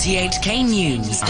[0.00, 1.20] RTHK News.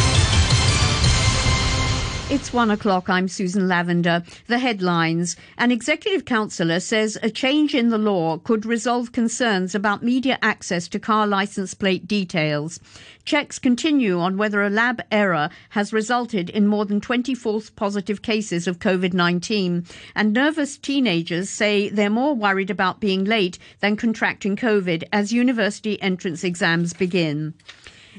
[2.31, 3.11] It's one o'clock.
[3.11, 4.23] I'm Susan Lavender.
[4.47, 5.35] The headlines.
[5.59, 10.87] An executive councillor says a change in the law could resolve concerns about media access
[10.87, 12.79] to car license plate details.
[13.25, 18.23] Checks continue on whether a lab error has resulted in more than 20 false positive
[18.23, 19.85] cases of COVID 19.
[20.15, 26.01] And nervous teenagers say they're more worried about being late than contracting COVID as university
[26.01, 27.55] entrance exams begin.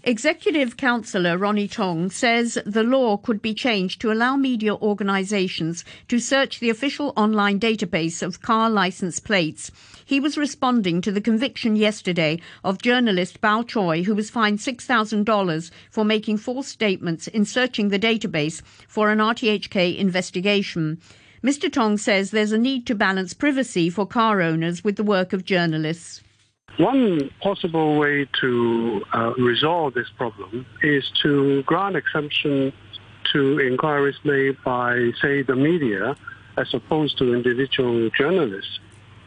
[0.03, 6.17] Executive Councillor Ronny Tong says the law could be changed to allow media organisations to
[6.17, 9.69] search the official online database of car licence plates.
[10.03, 15.71] He was responding to the conviction yesterday of journalist Bao Choy, who was fined $6,000
[15.91, 20.99] for making false statements in searching the database for an RTHK investigation.
[21.43, 21.71] Mr.
[21.71, 25.45] Tong says there's a need to balance privacy for car owners with the work of
[25.45, 26.23] journalists.
[26.77, 32.73] One possible way to uh, resolve this problem is to grant exemption
[33.33, 36.15] to inquiries made by, say, the media,
[36.57, 38.79] as opposed to individual journalists,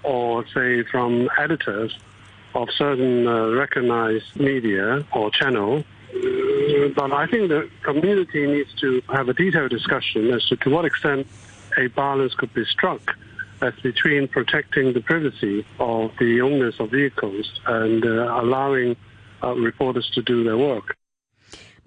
[0.02, 1.96] or say from editors
[2.54, 5.84] of certain uh, recognized media or channel.
[6.97, 10.84] But I think the community needs to have a detailed discussion as to to what
[10.84, 11.26] extent
[11.76, 13.16] a balance could be struck
[13.64, 18.94] as between protecting the privacy of the owners of vehicles and uh, allowing
[19.42, 20.96] uh, reporters to do their work.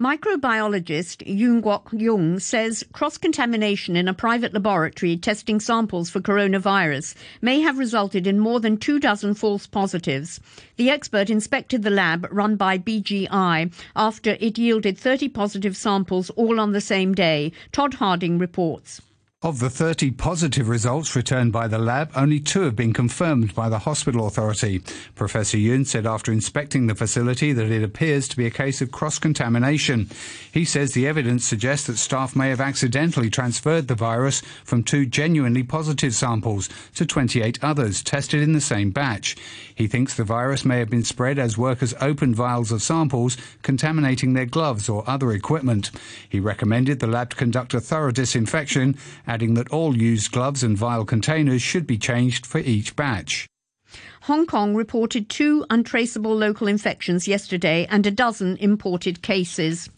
[0.00, 7.16] Microbiologist Yuen Kwok Yung says cross contamination in a private laboratory testing samples for coronavirus
[7.40, 10.38] may have resulted in more than two dozen false positives.
[10.76, 16.60] The expert inspected the lab run by BGI after it yielded 30 positive samples all
[16.60, 17.50] on the same day.
[17.72, 19.00] Todd Harding reports.
[19.40, 23.68] Of the 30 positive results returned by the lab, only two have been confirmed by
[23.68, 24.82] the hospital authority.
[25.14, 28.90] Professor Yuen said after inspecting the facility that it appears to be a case of
[28.90, 30.10] cross contamination.
[30.50, 35.06] He says the evidence suggests that staff may have accidentally transferred the virus from two
[35.06, 39.36] genuinely positive samples to 28 others tested in the same batch.
[39.72, 44.32] He thinks the virus may have been spread as workers opened vials of samples, contaminating
[44.32, 45.92] their gloves or other equipment.
[46.28, 51.04] He recommended the lab conduct a thorough disinfection adding that all used gloves and vial
[51.04, 53.46] containers should be changed for each batch.
[54.22, 59.88] Hong Kong reported two untraceable local infections yesterday and a dozen imported cases.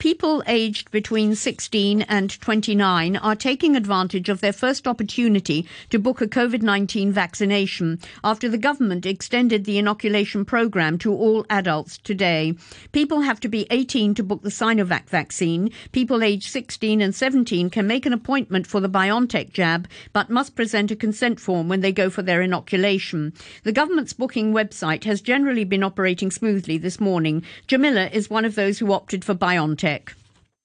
[0.00, 6.22] People aged between 16 and 29 are taking advantage of their first opportunity to book
[6.22, 12.54] a COVID 19 vaccination after the government extended the inoculation program to all adults today.
[12.92, 15.70] People have to be 18 to book the Sinovac vaccine.
[15.92, 20.56] People aged 16 and 17 can make an appointment for the BioNTech jab but must
[20.56, 23.34] present a consent form when they go for their inoculation.
[23.64, 27.42] The government's booking website has generally been operating smoothly this morning.
[27.66, 29.89] Jamila is one of those who opted for BioNTech.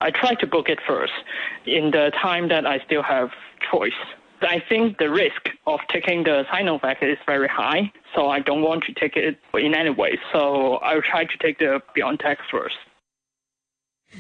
[0.02, 1.14] I try to book it first
[1.66, 3.30] in the time that I still have
[3.72, 4.00] choice.
[4.42, 8.84] I think the risk of taking the Sinovac is very high, so I don't want
[8.84, 10.20] to take it in any way.
[10.32, 12.76] So I'll try to take the BioNTech first.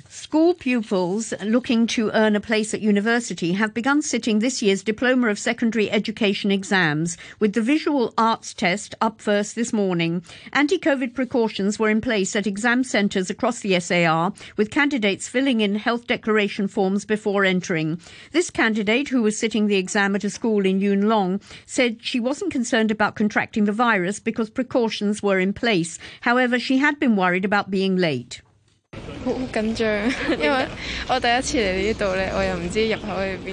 [0.09, 5.29] School pupils looking to earn a place at university have begun sitting this year's Diploma
[5.29, 10.21] of Secondary Education exams, with the visual arts test up first this morning.
[10.51, 15.61] Anti COVID precautions were in place at exam centres across the SAR, with candidates filling
[15.61, 17.99] in health declaration forms before entering.
[18.33, 22.19] This candidate, who was sitting the exam at a school in Yuen Long, said she
[22.19, 25.97] wasn't concerned about contracting the virus because precautions were in place.
[26.21, 28.41] However, she had been worried about being late.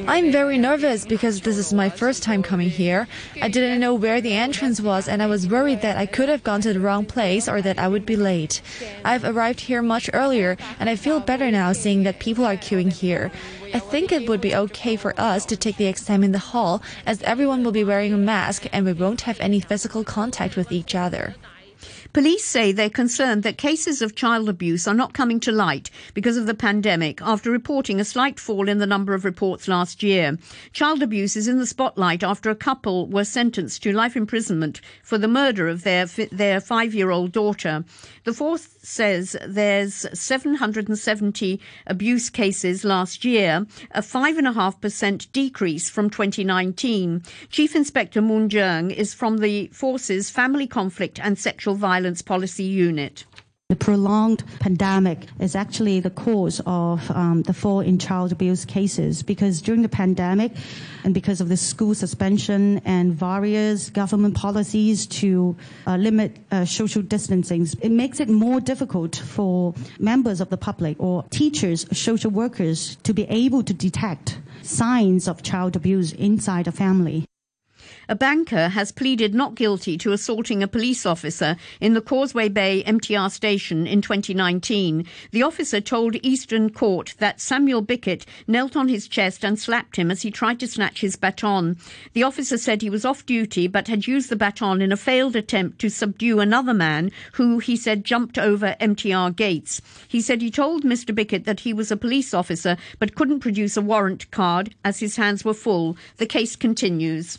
[0.08, 3.08] I'm very nervous because this is my first time coming here.
[3.40, 6.44] I didn't know where the entrance was and I was worried that I could have
[6.44, 8.60] gone to the wrong place or that I would be late.
[9.04, 12.92] I've arrived here much earlier and I feel better now seeing that people are queuing
[12.92, 13.30] here.
[13.74, 16.82] I think it would be okay for us to take the exam in the hall
[17.06, 20.70] as everyone will be wearing a mask and we won't have any physical contact with
[20.70, 21.34] each other.
[22.12, 26.36] Police say they're concerned that cases of child abuse are not coming to light because
[26.36, 30.36] of the pandemic after reporting a slight fall in the number of reports last year.
[30.74, 35.16] Child abuse is in the spotlight after a couple were sentenced to life imprisonment for
[35.16, 37.82] the murder of their their 5-year-old daughter.
[38.24, 47.22] The fourth says there's 770 abuse cases last year, a 5.5% decrease from 2019.
[47.48, 53.24] Chief Inspector Moon Jung is from the Force's Family Conflict and Sexual Violence Policy Unit.
[53.72, 59.22] The prolonged pandemic is actually the cause of um, the fall in child abuse cases
[59.22, 60.52] because during the pandemic
[61.04, 65.56] and because of the school suspension and various government policies to
[65.86, 70.96] uh, limit uh, social distancing, it makes it more difficult for members of the public
[71.00, 76.72] or teachers, social workers to be able to detect signs of child abuse inside a
[76.72, 77.24] family.
[78.08, 82.82] A banker has pleaded not guilty to assaulting a police officer in the Causeway Bay
[82.84, 85.06] MTR station in 2019.
[85.30, 90.10] The officer told Eastern Court that Samuel Bickett knelt on his chest and slapped him
[90.10, 91.76] as he tried to snatch his baton.
[92.12, 95.36] The officer said he was off duty but had used the baton in a failed
[95.36, 99.80] attempt to subdue another man who, he said, jumped over MTR gates.
[100.08, 101.14] He said he told Mr.
[101.14, 105.14] Bickett that he was a police officer but couldn't produce a warrant card as his
[105.14, 105.96] hands were full.
[106.16, 107.38] The case continues.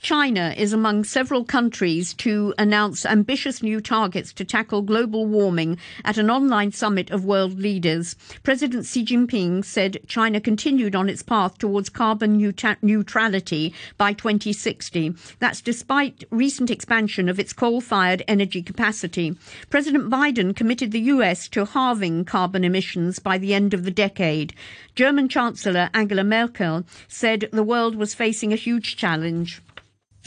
[0.00, 6.16] China is among several countries to announce ambitious new targets to tackle global warming at
[6.16, 8.14] an online summit of world leaders.
[8.44, 12.38] President Xi Jinping said China continued on its path towards carbon
[12.80, 15.14] neutrality by 2060.
[15.40, 19.36] That's despite recent expansion of its coal fired energy capacity.
[19.68, 24.54] President Biden committed the US to halving carbon emissions by the end of the decade.
[24.94, 29.60] German Chancellor Angela Merkel said the world was facing a huge challenge.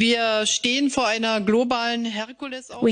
[0.01, 0.15] We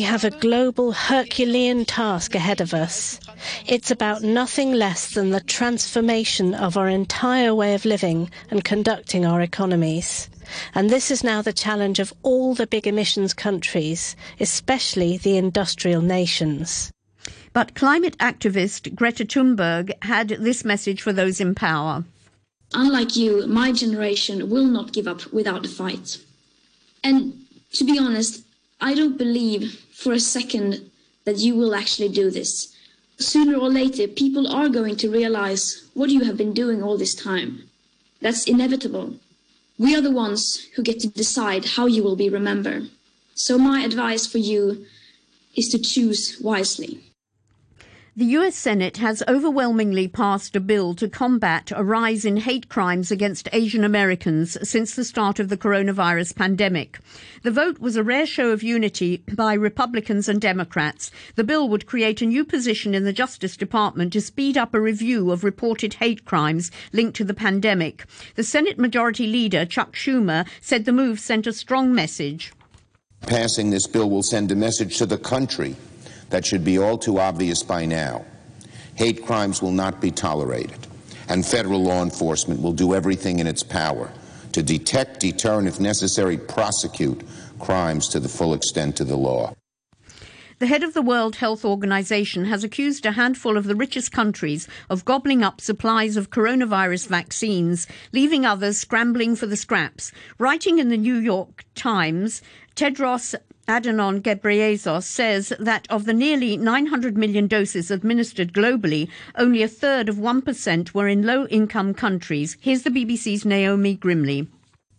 [0.03, 3.19] have a global Herculean task ahead of us.
[3.65, 9.25] It's about nothing less than the transformation of our entire way of living and conducting
[9.25, 10.29] our economies.
[10.75, 16.03] And this is now the challenge of all the big emissions countries, especially the industrial
[16.03, 16.91] nations.
[17.53, 22.03] But climate activist Greta Thunberg had this message for those in power.
[22.75, 26.19] Unlike you, my generation will not give up without a fight.
[27.03, 28.43] And to be honest,
[28.81, 30.89] I don't believe for a second
[31.25, 32.75] that you will actually do this.
[33.17, 37.13] Sooner or later, people are going to realize what you have been doing all this
[37.13, 37.63] time.
[38.21, 39.15] That's inevitable.
[39.77, 42.89] We are the ones who get to decide how you will be remembered.
[43.35, 44.85] So my advice for you
[45.55, 46.99] is to choose wisely.
[48.19, 53.11] The US Senate has overwhelmingly passed a bill to combat a rise in hate crimes
[53.11, 56.99] against Asian Americans since the start of the coronavirus pandemic.
[57.43, 61.11] The vote was a rare show of unity by Republicans and Democrats.
[61.35, 64.81] The bill would create a new position in the Justice Department to speed up a
[64.81, 68.03] review of reported hate crimes linked to the pandemic.
[68.35, 72.51] The Senate Majority Leader, Chuck Schumer, said the move sent a strong message.
[73.21, 75.77] Passing this bill will send a message to the country
[76.29, 78.25] that should be all too obvious by now.
[78.95, 80.87] Hate crimes will not be tolerated,
[81.27, 84.11] and federal law enforcement will do everything in its power
[84.51, 87.21] to detect, deter, and if necessary, prosecute
[87.59, 89.53] crimes to the full extent of the law.
[90.59, 94.67] The head of the World Health Organization has accused a handful of the richest countries
[94.89, 100.11] of gobbling up supplies of coronavirus vaccines, leaving others scrambling for the scraps.
[100.37, 102.41] Writing in the New York Times,
[102.75, 103.35] Tedros
[103.69, 110.09] Adhanom Ghebreyesus says that of the nearly 900 million doses administered globally, only a third
[110.09, 112.57] of 1% were in low income countries.
[112.61, 114.47] Here's the BBC's Naomi Grimley.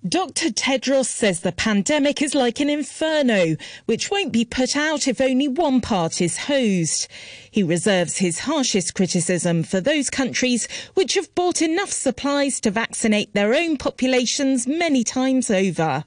[0.08, 0.50] Dr.
[0.50, 3.56] Tedros says the pandemic is like an inferno,
[3.86, 7.08] which won't be put out if only one part is hosed.
[7.50, 13.34] He reserves his harshest criticism for those countries which have bought enough supplies to vaccinate
[13.34, 16.04] their own populations many times over.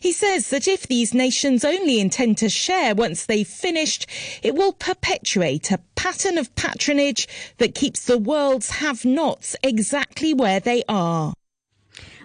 [0.00, 4.06] He says that if these nations only intend to share once they've finished,
[4.42, 10.60] it will perpetuate a pattern of patronage that keeps the world's have nots exactly where
[10.60, 11.34] they are.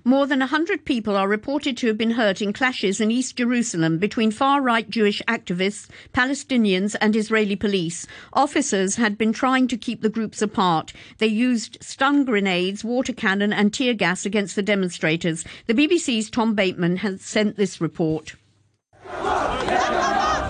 [0.08, 3.98] More than 100 people are reported to have been hurt in clashes in East Jerusalem
[3.98, 8.08] between far right Jewish activists, Palestinians, and Israeli police.
[8.32, 10.94] Officers had been trying to keep the groups apart.
[11.18, 15.44] They used stun grenades, water cannon, and tear gas against the demonstrators.
[15.66, 18.36] The BBC's Tom Bateman has sent this report.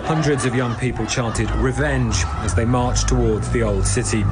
[0.06, 4.24] Hundreds of young people chanted revenge as they marched towards the old city.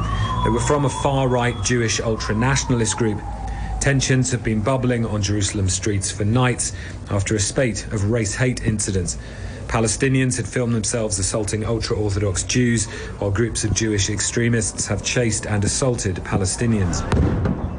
[0.44, 3.20] They were from a far right Jewish ultra nationalist group
[3.86, 6.74] Tensions have been bubbling on Jerusalem streets for nights
[7.12, 9.20] after a spate of race hate incidents.
[9.68, 12.88] Palestinians had filmed themselves assaulting ultra Orthodox Jews,
[13.20, 17.04] while groups of Jewish extremists have chased and assaulted Palestinians.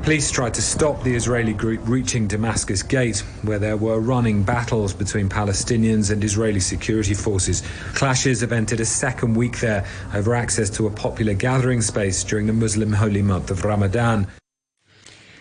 [0.05, 4.95] Police tried to stop the Israeli group reaching Damascus Gate, where there were running battles
[4.95, 7.65] between Palestinians and Israeli security forces.
[7.95, 9.85] Clashes have entered a second week there
[10.15, 14.29] over access to a popular gathering space during the Muslim holy month of Ramadan.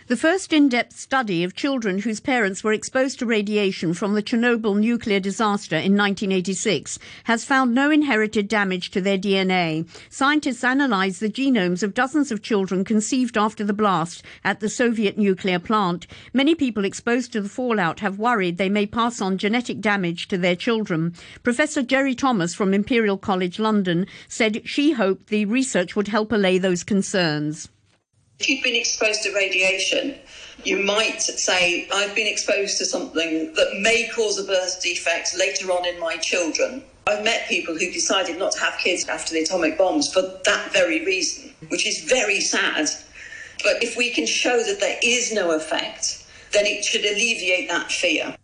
[0.07, 4.77] The first in-depth study of children whose parents were exposed to radiation from the Chernobyl
[4.77, 9.89] nuclear disaster in 1986 has found no inherited damage to their DNA.
[10.11, 15.17] Scientists analyzed the genomes of dozens of children conceived after the blast at the Soviet
[15.17, 16.05] nuclear plant.
[16.35, 20.37] Many people exposed to the fallout have worried they may pass on genetic damage to
[20.37, 21.15] their children.
[21.41, 26.59] Professor Gerry Thomas from Imperial College London said she hoped the research would help allay
[26.59, 27.69] those concerns.
[28.39, 30.15] If you've been exposed to radiation,
[30.63, 35.71] you might say, I've been exposed to something that may cause a birth defect later
[35.71, 36.83] on in my children.
[37.07, 40.73] I've met people who decided not to have kids after the atomic bombs for that
[40.73, 42.89] very reason, which is very sad.
[43.63, 47.91] But if we can show that there is no effect, then it should alleviate that
[47.91, 48.35] fear.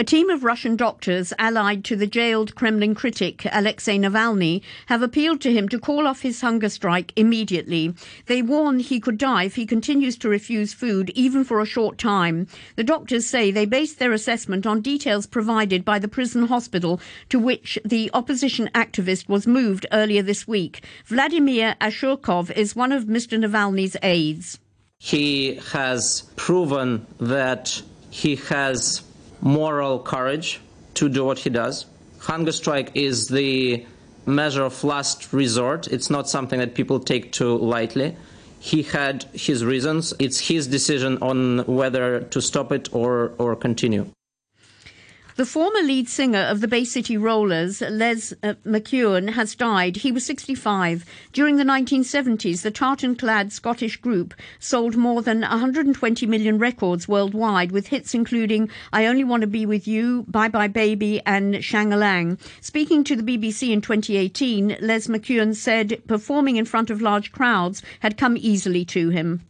[0.00, 5.40] A team of Russian doctors allied to the jailed Kremlin critic Alexei Navalny have appealed
[5.40, 7.92] to him to call off his hunger strike immediately.
[8.26, 11.98] They warn he could die if he continues to refuse food even for a short
[11.98, 12.46] time.
[12.76, 17.00] The doctors say they base their assessment on details provided by the prison hospital
[17.30, 20.84] to which the opposition activist was moved earlier this week.
[21.06, 23.36] Vladimir Ashurkov is one of Mr.
[23.36, 24.60] Navalny's aides.
[25.00, 29.02] He has proven that he has
[29.40, 30.60] moral courage
[30.94, 31.86] to do what he does.
[32.20, 33.84] Hunger strike is the
[34.26, 35.88] measure of last resort.
[35.88, 38.16] It's not something that people take too lightly.
[38.60, 40.12] He had his reasons.
[40.18, 44.10] It's his decision on whether to stop it or, or continue.
[45.38, 49.98] The former lead singer of the Bay City Rollers, Les uh, McKeown, has died.
[49.98, 51.04] He was 65.
[51.32, 57.70] During the 1970s, the tartan clad Scottish group sold more than 120 million records worldwide,
[57.70, 62.36] with hits including I Only Want to Be With You, Bye Bye Baby, and Shang-a-Lang.
[62.60, 67.80] Speaking to the BBC in 2018, Les McKeown said performing in front of large crowds
[68.00, 69.42] had come easily to him.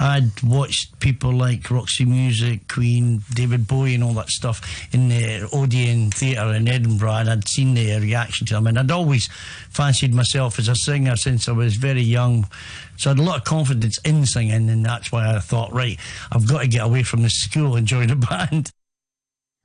[0.00, 4.62] I'd watched people like Roxy Music, Queen, David Bowie, and all that stuff
[4.94, 8.66] in the Odeon Theatre in Edinburgh, and I'd seen their reaction to them.
[8.66, 9.28] And I'd always
[9.68, 12.48] fancied myself as a singer since I was very young.
[12.96, 15.98] So I had a lot of confidence in singing, and that's why I thought, right,
[16.32, 18.72] I've got to get away from the school and join a band.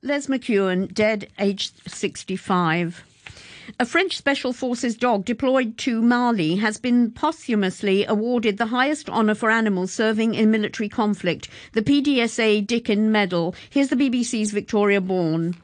[0.02, 3.02] Les McKeown, dead aged 65.
[3.80, 9.34] A French Special Forces dog deployed to Mali has been posthumously awarded the highest honour
[9.34, 13.56] for animals serving in military conflict, the PDSA Dickin Medal.
[13.68, 15.56] Here's the BBC's Victoria Bourne.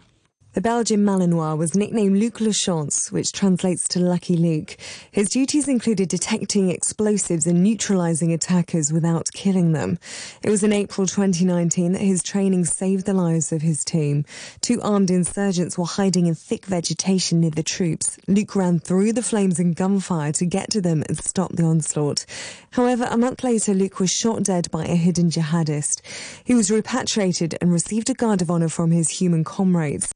[0.55, 4.77] The Belgian Malinois was nicknamed Luc Lachance, which translates to Lucky Luke.
[5.11, 9.99] His duties included detecting explosives and neutralizing attackers without killing them.
[10.43, 14.27] It was in April 2019 that his training saved the lives of his team.
[14.61, 18.19] Two armed insurgents were hiding in thick vegetation near the troops.
[18.29, 22.27] Luke ran through the flames and gunfire to get to them and stop the onslaught.
[22.73, 26.03] However, a month later, Luke was shot dead by a hidden jihadist.
[26.45, 30.13] He was repatriated and received a guard of honor from his human comrades.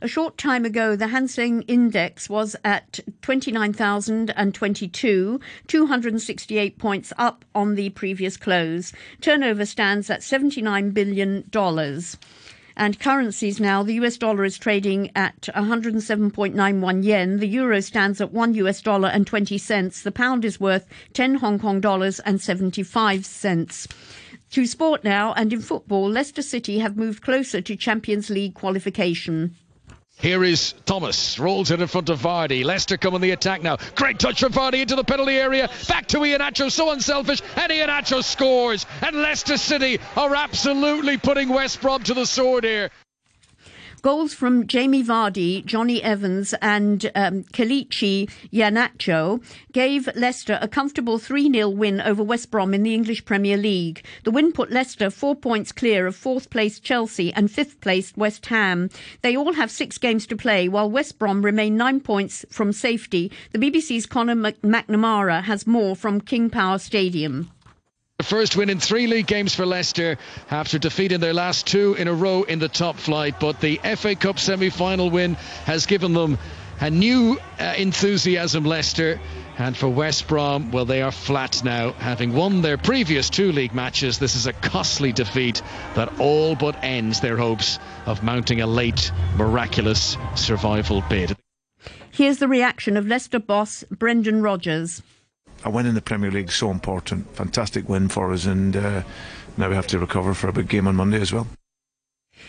[0.00, 7.74] A short time ago, the Hang Seng Index was at 29,022, 268 points up on
[7.74, 8.92] the previous close.
[9.20, 11.50] Turnover stands at $79 billion.
[12.76, 17.38] And currencies now, the US dollar is trading at 107.91 yen.
[17.38, 20.02] The euro stands at 1 US dollar and 20 cents.
[20.02, 23.88] The pound is worth 10 Hong Kong dollars and 75 cents.
[24.52, 29.56] To sport now, and in football, Leicester City have moved closer to Champions League qualification.
[30.20, 32.64] Here is Thomas, rolls it in front of Vardy.
[32.64, 33.76] Leicester come on the attack now.
[33.94, 35.70] Great touch from Vardy into the penalty area.
[35.86, 38.84] Back to Iheanacho, so unselfish, and Iheanacho scores.
[39.00, 42.90] And Leicester City are absolutely putting West Brom to the sword here.
[44.02, 51.50] Goals from Jamie Vardy, Jonny Evans, and um, Kelechi Iheanacho gave Leicester a comfortable 3
[51.52, 54.04] 0 win over West Brom in the English Premier League.
[54.24, 58.46] The win put Leicester four points clear of fourth placed Chelsea and fifth placed West
[58.46, 58.88] Ham.
[59.22, 63.32] They all have six games to play, while West Brom remain nine points from safety.
[63.52, 67.50] The BBC's Conor McNamara has more from King Power Stadium.
[68.18, 70.18] The first win in three league games for Leicester
[70.50, 73.38] after defeating their last two in a row in the top flight.
[73.38, 75.34] But the FA Cup semi final win
[75.66, 76.36] has given them
[76.80, 79.20] a new uh, enthusiasm, Leicester.
[79.56, 81.92] And for West Brom, well, they are flat now.
[81.92, 85.62] Having won their previous two league matches, this is a costly defeat
[85.94, 91.36] that all but ends their hopes of mounting a late, miraculous survival bid.
[92.10, 95.02] Here's the reaction of Leicester boss Brendan Rodgers
[95.64, 97.34] a win in the Premier League so important.
[97.34, 99.02] Fantastic win for us, and uh,
[99.56, 101.46] now we have to recover for a big game on Monday as well.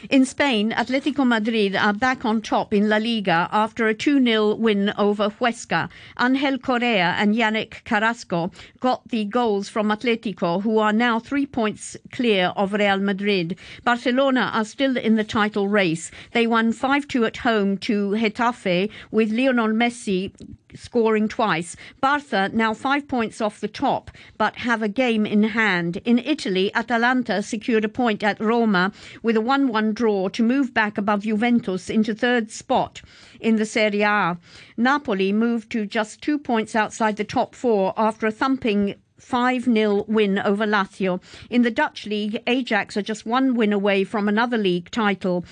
[0.10, 4.94] In Spain, Atletico Madrid are back on top in La Liga after a 2-0 win
[4.98, 5.90] over Huesca.
[6.20, 11.98] Angel Correa and Yannick Carrasco got the goals from Atletico, who are now three points
[12.12, 13.58] clear of Real Madrid.
[13.84, 16.12] Barcelona are still in the title race.
[16.32, 20.32] They won 5-2 at home to Getafe with Lionel Messi
[20.76, 21.76] scoring twice.
[22.02, 25.98] Barca now five points off the top, but have a game in hand.
[26.06, 28.92] In Italy, Atalanta secured a point at Roma
[29.24, 33.02] with a 1 1 draw to move back above Juventus into third spot
[33.40, 34.38] in the Serie A.
[34.78, 40.06] Napoli moved to just two points outside the top four after a thumping 5 0
[40.08, 41.22] win over Lazio.
[41.50, 45.46] In the Dutch league, Ajax are just one win away from another league title.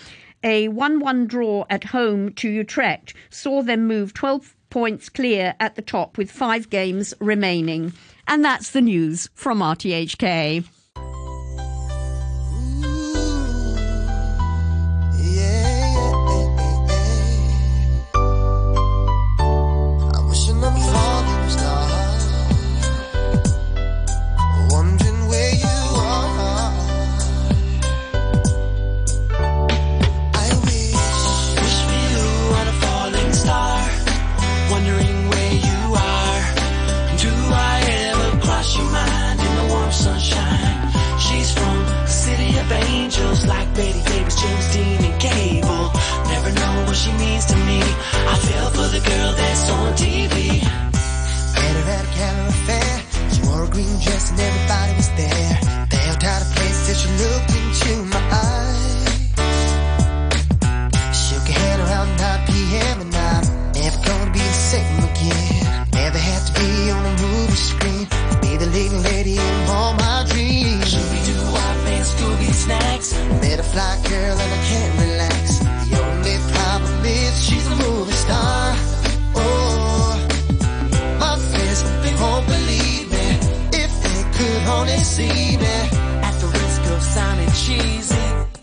[0.44, 5.76] A 1 1 draw at home to Utrecht saw them move 12 points clear at
[5.76, 7.94] the top with five games remaining.
[8.28, 10.66] And that's the news from RTHK.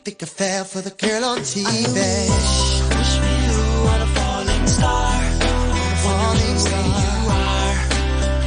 [0.04, 1.64] Think I fell for the girl on TV.
[1.64, 2.52] I wish,
[2.92, 7.72] wish we knew what a falling star, a falling star you are.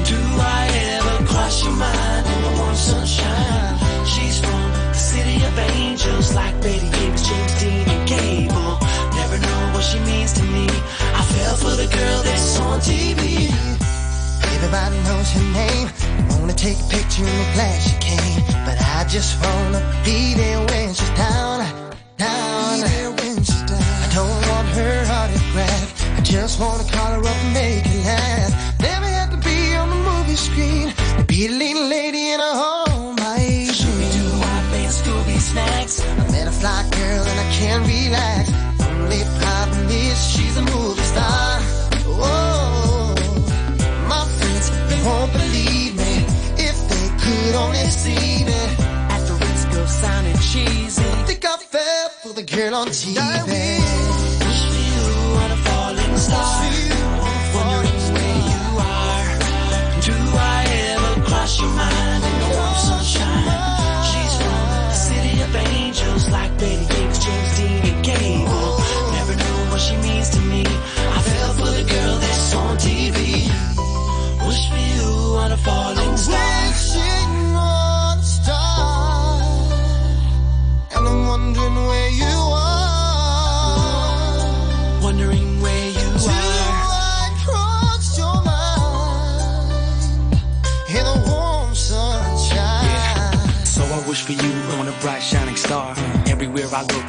[0.05, 2.25] Do I ever cross your mind?
[2.29, 4.05] in the warm sunshine.
[4.05, 8.77] She's from the city of angels, like Betty Gibbs, James Dean, and Gable.
[9.17, 10.67] Never know what she means to me.
[10.69, 13.49] I fell for the girl that's on TV.
[14.53, 19.35] Everybody knows her name wanna take a picture and glad she came, but I just
[19.43, 21.59] wanna be there when she's down,
[22.15, 22.79] down.
[22.79, 23.83] Be there when she's down.
[23.83, 26.17] I don't want her autograph.
[26.17, 28.79] I just wanna call her up and make her laugh.
[28.79, 32.53] Never had to be on the movie screen to be a leading lady in a
[32.63, 33.15] home.
[33.15, 35.99] My Scooby Doo, I play Scooby snacks.
[35.99, 38.43] I met a fly girl and I can't relax.
[38.87, 41.06] Only problem is she's a movie.
[52.57, 53.66] girl on TV.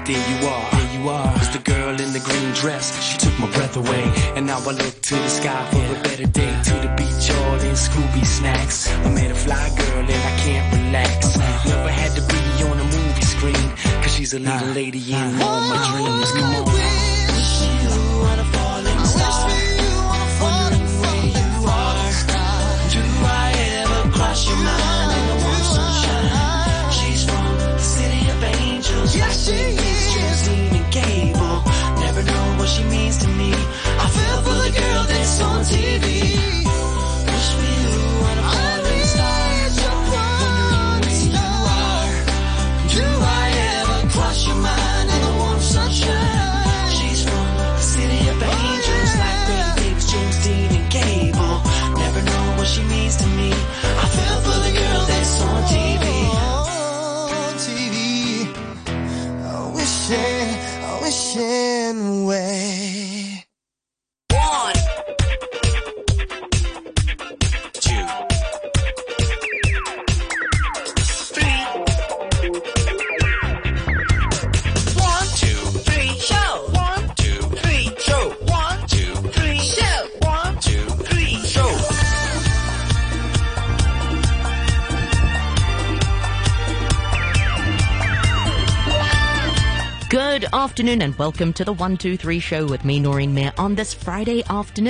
[0.09, 1.37] there you are, there you are.
[1.37, 2.87] It's the girl in the green dress.
[3.05, 4.05] She took my breath away,
[4.37, 6.53] and now I look to the sky for a better day.
[6.69, 8.89] To the beach, all in Scooby snacks.
[8.89, 11.37] I met a fly girl and I can't relax.
[11.67, 13.69] Never had to be on a movie screen,
[14.03, 16.33] cause she's a little lady in all my dreams.
[16.33, 16.98] Come on.
[60.09, 62.78] wishing, wishing away.
[90.79, 94.87] Afternoon and welcome to the 123 show with me, Noreen Mayer, on this Friday afternoon.